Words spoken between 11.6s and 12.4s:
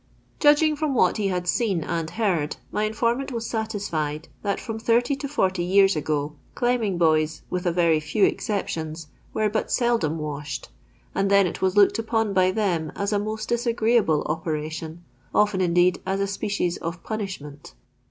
was looked upon